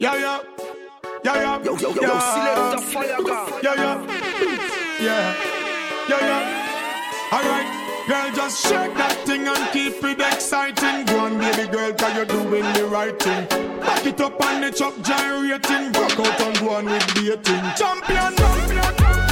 Yeah, 0.00 0.14
yeah. 0.16 0.40
Yeah, 1.22 1.34
yeah. 1.34 1.62
Yo, 1.62 1.76
yo, 1.76 1.92
yo, 1.92 2.00
yo, 2.00 2.18
select 2.18 2.72
the 2.72 2.82
fire 2.90 3.22
gun. 3.22 3.52
Yeah, 3.62 3.74
yeah. 3.74 4.06
Yeah. 4.98 5.36
Yeah, 6.08 6.20
yeah. 6.20 7.30
Alright. 7.30 8.08
Girl, 8.08 8.32
just 8.34 8.66
shake 8.66 8.94
that 8.94 9.14
thing 9.26 9.46
and 9.46 9.72
keep 9.74 10.02
it 10.02 10.18
exciting. 10.18 11.04
Go 11.04 11.18
on, 11.20 11.36
baby 11.36 11.70
girl, 11.70 11.92
cause 11.92 12.16
you're 12.16 12.24
doing 12.24 12.64
the 12.72 12.86
right 12.86 13.18
thing. 13.20 13.44
Back 13.80 14.06
it 14.06 14.18
up 14.22 14.42
on 14.42 14.62
the 14.62 14.70
chop 14.70 14.94
gyrating. 15.02 15.92
Rock 15.92 16.18
out 16.18 16.40
and 16.40 16.58
go 16.60 16.70
on 16.70 16.86
with 16.86 17.06
dating. 17.14 17.60
Champion, 17.76 18.34
champion. 18.36 18.90
so 19.00 19.29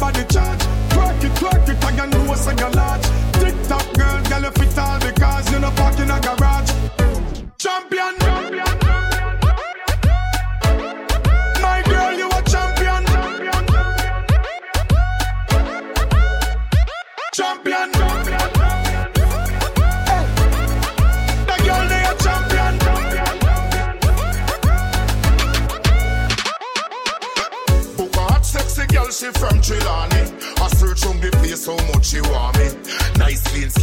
body 0.00 0.24
charge. 0.24 0.64
Work 0.96 1.22
it, 1.22 1.42
work 1.42 1.68
it, 1.68 1.84
and 1.84 1.96
you 1.98 2.06
know 2.06 2.24
what's 2.28 2.46
a 2.46 2.54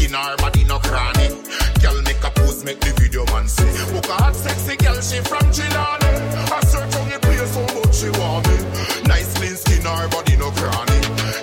Skin, 0.07 0.19
her 0.19 0.37
body 0.37 0.63
no 0.63 0.79
cranny. 0.79 1.27
Girl 1.81 2.01
make 2.03 2.23
a 2.23 2.31
pose, 2.31 2.63
make 2.63 2.79
the 2.79 2.93
video 2.99 3.25
man 3.25 3.47
see. 3.47 3.67
Book 3.91 4.07
a 4.07 4.13
hot 4.13 4.35
sexy 4.35 4.75
girl, 4.77 4.99
she 5.01 5.19
from 5.19 5.43
Trelawny. 5.51 6.11
I 6.51 6.59
search 6.61 6.95
on 6.95 7.09
the 7.09 7.19
place 7.19 7.55
how 7.55 7.67
much 7.75 7.95
she 7.95 8.09
want 8.15 8.47
me. 8.47 8.57
Nice 9.07 9.33
clean 9.37 9.55
skin, 9.55 9.83
her 9.83 10.07
body 10.07 10.37
no 10.37 10.51
cranny. 10.51 10.99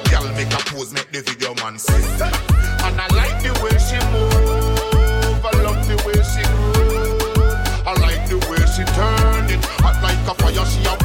Girl 0.09 0.29
make 0.33 0.53
a 0.53 0.61
pose, 0.71 0.93
make 0.93 1.11
the 1.13 1.21
video 1.21 1.55
man 1.57 1.79
see. 1.79 1.93
And 1.93 2.97
I 3.01 3.07
like 3.13 3.43
the 3.43 3.53
way 3.61 3.77
she 3.85 3.99
move. 4.13 5.45
I 5.45 5.53
love 5.61 5.85
the 5.87 5.97
way 6.07 6.19
she 6.33 6.43
groove. 6.57 7.85
I 7.85 7.93
like 8.01 8.25
the 8.29 8.39
way 8.49 8.65
she 8.73 8.85
turn 8.97 9.45
it. 9.53 9.61
Hot 9.85 10.01
like 10.03 10.21
a 10.25 10.35
fire, 10.41 10.65
she 10.65 10.81
a 10.89 11.04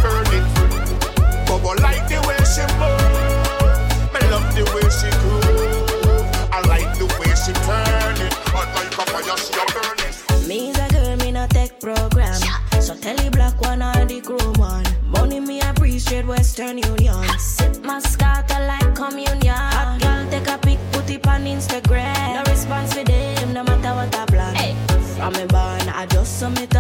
Me 26.49 26.78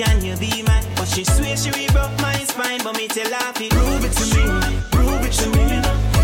can 0.00 0.24
you 0.24 0.36
be 0.36 0.62
mine? 0.62 0.84
But 0.96 1.08
she 1.08 1.24
swear 1.24 1.56
she 1.56 1.70
will 1.70 1.92
broke 1.92 2.16
my 2.20 2.32
spine 2.44 2.80
But 2.82 2.96
me 2.96 3.06
tell 3.08 3.30
her 3.32 3.52
fi 3.52 3.68
prove 3.68 4.04
it 4.04 4.12
to 4.18 4.24
me 4.32 4.44
Prove 4.90 5.24
it 5.28 5.32
to 5.40 5.46
me. 5.54 5.64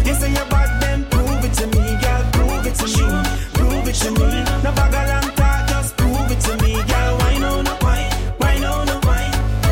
You 0.09 0.14
say 0.14 0.32
you're 0.32 0.48
bad 0.48 0.81
then 0.81 1.04
prove 1.12 1.44
it 1.44 1.53
to 1.60 1.66
me 1.75 1.84
Girl 2.03 2.22
prove 2.32 2.66
it 2.66 2.75
to 2.81 2.87
me 2.97 3.06
Prove 3.56 3.88
it 3.88 3.97
to 4.03 4.10
me. 4.12 4.28
No 4.64 4.70
bag 4.78 4.94
a 4.97 5.03
long 5.12 5.31
talk 5.37 5.69
just 5.69 5.97
prove 5.97 6.31
it 6.31 6.41
to 6.47 6.53
me 6.62 6.72
Girl. 6.91 7.12
Why 7.20 7.38
no 7.38 7.60
no 7.62 7.75
why 7.84 8.00
Why 8.38 8.54
no 8.64 8.84
no 8.84 8.97
why? 9.04 9.25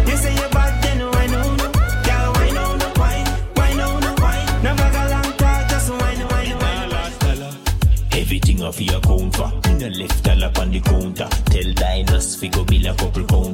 You 0.08 0.16
say 0.16 0.34
you're 0.34 0.50
bad 0.50 0.74
then 0.82 1.00
why 1.12 1.26
no 1.34 1.42
no? 1.60 1.66
Girl 2.06 2.28
why 2.36 2.48
no 2.58 2.64
no 2.76 2.88
why 3.00 3.16
Why 3.56 3.72
no 3.80 3.88
no 4.00 4.12
why? 4.22 4.38
No 4.64 4.70
bag 4.80 4.94
a 5.00 5.04
long 5.12 5.30
talk 5.40 5.68
just 5.70 5.90
why 5.90 6.14
no 6.20 6.26
why 6.26 6.44
no 6.50 6.56
why? 6.58 8.18
Everything 8.20 8.62
off 8.62 8.80
your 8.80 8.98
account 8.98 9.34
for 9.36 9.50
In 9.70 9.78
the 9.78 9.90
left 10.00 10.24
dollar 10.24 10.52
on 10.60 10.70
the 10.72 10.80
counter. 10.80 11.28
Tell 11.52 11.70
Dinas 11.80 12.36
fi 12.38 12.48
go 12.48 12.64
bill 12.64 12.86
a 12.86 12.94
couple 12.94 13.24
counter 13.24 13.53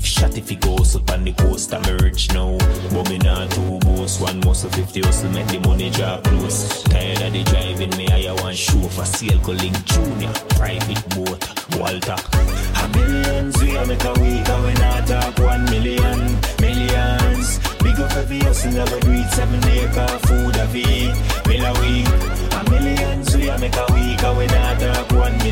Give 0.00 0.08
shot 0.08 0.38
if 0.38 0.48
he 0.48 0.56
goes 0.56 0.96
up 0.96 1.10
on 1.10 1.24
the 1.24 1.32
coast 1.34 1.74
I'm 1.74 1.82
rich 1.98 2.32
now. 2.32 2.56
But 2.88 3.10
me 3.10 3.18
not 3.18 3.50
two 3.50 3.78
boss 3.80 4.18
One 4.18 4.40
muscle 4.40 4.70
50 4.70 5.02
hustle 5.02 5.28
make 5.28 5.46
the 5.48 5.58
money 5.60 5.90
drop 5.90 6.24
close 6.24 6.82
Tired 6.84 7.20
of 7.20 7.32
the 7.34 7.44
driving 7.44 7.94
me 7.98 8.08
I 8.08 8.32
want 8.40 8.56
chauffeur 8.56 9.04
Sail 9.04 9.38
calling 9.40 9.76
junior. 9.84 10.32
Private 10.56 11.04
boat 11.12 11.44
Walter. 11.76 12.16
A 12.16 12.88
millions 12.96 13.60
we 13.60 13.76
a 13.76 13.84
make 13.84 14.02
a 14.04 14.12
week 14.24 14.48
And 14.48 14.64
we 14.64 14.72
not 14.80 15.06
talk 15.06 15.38
one 15.38 15.64
million. 15.66 16.18
Millions. 16.64 17.58
Big 17.84 18.00
up 18.00 18.16
every 18.16 18.38
hustle 18.40 18.72
never 18.72 19.00
do 19.00 19.12
it. 19.12 19.28
Seven 19.36 19.60
acre 19.68 20.08
food 20.24 20.56
a 20.56 20.66
feed. 20.68 21.12
Mill 21.44 21.64
a 21.68 21.72
week. 21.84 22.08
A 22.56 22.70
millions 22.70 23.36
we 23.36 23.50
a 23.50 23.58
make 23.58 23.76
a 23.76 23.84
week 23.92 24.22
And 24.24 24.38
we 24.38 24.46
not 24.46 24.80
talk 24.80 25.12
one 25.12 25.36
million 25.36 25.49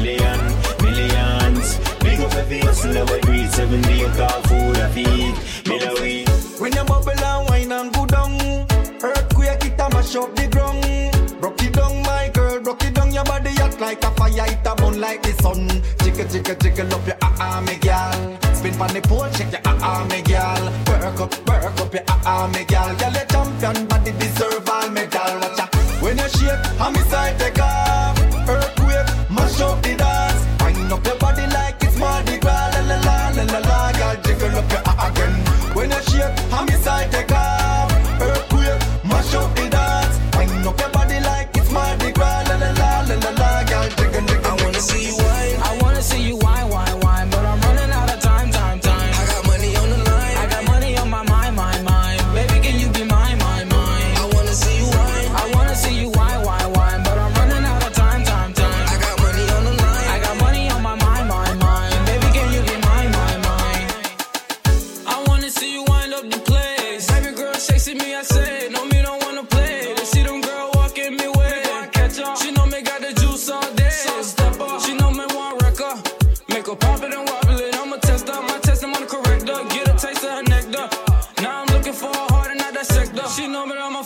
it 14.46 14.66
a 14.66 14.74
burn 14.74 15.00
like 15.00 15.22
the 15.22 15.32
sun. 15.42 15.68
Jiggle, 16.02 16.26
jiggle, 16.28 16.54
jiggle 16.56 16.94
up 16.94 17.06
your 17.06 17.16
ah 17.22 17.34
ah, 17.40 17.60
me 17.66 17.76
gal. 17.76 18.38
Spin 18.54 18.74
pon 18.74 18.92
the 18.92 19.00
pole, 19.00 19.30
shake 19.32 19.52
your 19.52 19.60
ah 19.64 19.78
ah, 19.82 20.06
me 20.10 20.22
gal. 20.22 20.64
Work 20.86 21.20
up, 21.20 21.48
work 21.48 21.80
up 21.80 21.94
your 21.94 22.02
ah 22.08 22.20
ah, 22.26 22.46
me 22.52 22.64
gal. 22.64 22.94
Girl, 22.96 23.12
you 23.12 23.26
champion, 23.28 23.86
body 23.86 24.07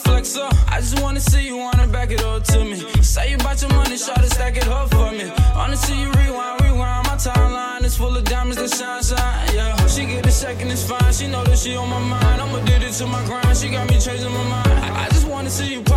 flexer. 0.05 0.49
I 0.69 0.81
just 0.81 1.01
wanna 1.01 1.21
see 1.21 1.47
you 1.47 1.57
wanna 1.57 1.87
back 1.87 2.11
it 2.11 2.23
up 2.25 2.45
to 2.45 2.65
me. 2.65 2.77
Say 3.03 3.31
you 3.31 3.39
bout 3.39 3.61
your 3.61 3.71
money, 3.71 3.97
try 3.99 4.15
to 4.15 4.31
stack 4.37 4.57
it 4.57 4.69
up 4.69 4.91
for 4.91 5.11
me. 5.11 5.31
Wanna 5.55 5.77
see 5.77 6.01
you 6.01 6.11
rewind, 6.13 6.61
rewind. 6.63 7.07
My 7.07 7.17
timeline 7.17 7.85
is 7.85 7.97
full 7.97 8.17
of 8.17 8.25
diamonds 8.25 8.57
that 8.57 8.71
shine, 8.79 9.03
shine. 9.03 9.55
Yeah, 9.55 9.87
she 9.87 10.07
get 10.07 10.27
a 10.27 10.31
second, 10.31 10.71
it's 10.71 10.85
fine. 10.89 11.13
She 11.13 11.27
know 11.27 11.45
that 11.45 11.59
she 11.59 11.77
on 11.77 11.89
my 11.89 11.99
mind. 11.99 12.41
I'ma 12.41 12.59
do 12.65 12.79
this 12.79 12.99
to 12.99 13.07
my 13.07 13.25
grind. 13.27 13.57
She 13.57 13.69
got 13.71 13.89
me 13.89 13.99
changing 13.99 14.33
my 14.33 14.45
mind. 14.45 14.73
I, 14.87 15.07
I 15.07 15.09
just 15.11 15.27
wanna 15.27 15.51
see 15.51 15.75
you. 15.75 15.92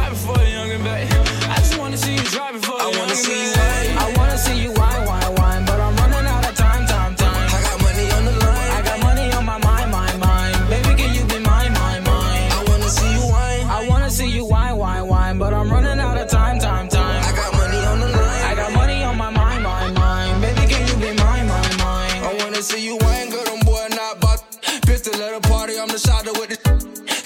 Shot 26.06 26.26
with 26.38 26.50
the 26.54 26.58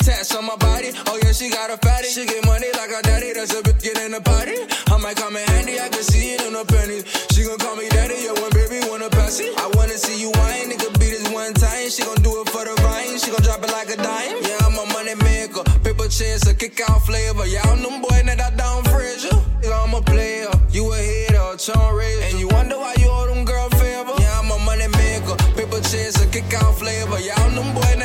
tats 0.03 0.35
on 0.35 0.45
my 0.45 0.55
body. 0.55 0.91
Oh 1.07 1.19
yeah, 1.23 1.31
she 1.31 1.49
got 1.49 1.69
a 1.69 1.77
fatty. 1.77 2.07
She 2.07 2.25
get 2.25 2.45
money 2.45 2.67
like 2.73 2.89
her 2.89 3.01
daddy, 3.01 3.33
that's 3.33 3.53
a 3.53 3.61
bitch 3.61 3.83
get 3.83 3.99
in 3.99 4.11
the 4.11 4.21
party. 4.21 4.55
I 4.87 4.97
might 4.97 5.17
come 5.17 5.35
in 5.35 5.45
handy, 5.53 5.79
I 5.79 5.89
can 5.89 6.03
see 6.03 6.33
it 6.33 6.41
in 6.47 6.53
her 6.53 6.65
pennies. 6.65 7.03
She 7.31 7.43
gon' 7.43 7.59
call 7.59 7.75
me 7.75 7.89
daddy, 7.89 8.15
yeah, 8.23 8.33
when 8.39 8.51
baby 8.55 8.79
wanna 8.89 9.09
pass 9.09 9.39
it. 9.39 9.51
I 9.57 9.67
wanna 9.75 9.97
see 9.97 10.19
you 10.19 10.31
wine, 10.39 10.71
nigga 10.71 10.89
beat 10.99 11.13
this 11.13 11.29
one 11.29 11.53
time. 11.53 11.89
She 11.89 12.03
gon' 12.03 12.21
do 12.23 12.41
it 12.41 12.49
for 12.49 12.63
the 12.63 12.75
vine, 12.81 13.19
she 13.19 13.29
gon' 13.31 13.43
drop 13.43 13.63
it 13.63 13.71
like 13.71 13.89
a 13.91 13.97
dime. 13.97 14.39
Yeah, 14.47 14.65
I'm 14.65 14.79
a 14.79 14.85
money 14.95 15.15
maker, 15.27 15.63
paper 15.83 16.07
chase, 16.07 16.47
a 16.47 16.53
kick 16.55 16.79
out 16.87 17.05
flavor. 17.05 17.45
Yeah, 17.45 17.67
I'm 17.69 17.83
them 17.83 18.01
boy 18.01 18.23
that 18.25 18.39
I 18.39 18.49
down 18.55 18.83
Frazier. 18.85 19.35
Yeah, 19.63 19.83
I'm 19.83 19.93
a 19.93 20.01
player, 20.01 20.51
you 20.71 20.87
a 20.93 20.97
hater, 20.97 21.57
Sean 21.59 21.95
Razor. 21.95 22.23
And 22.31 22.39
you 22.39 22.47
wonder 22.47 22.77
why 22.77 22.95
you 22.97 23.09
owe 23.09 23.27
them 23.27 23.43
girl 23.45 23.69
favor. 23.75 24.15
Yeah, 24.17 24.39
I'm 24.39 24.49
a 24.51 24.57
money 24.63 24.87
maker, 24.87 25.35
paper 25.55 25.81
chase, 25.83 26.15
a 26.23 26.25
kick 26.31 26.53
out 26.53 26.75
flavor. 26.79 27.19
Yeah, 27.19 27.35
I'm 27.43 27.55
them 27.55 27.75
boy 27.75 27.98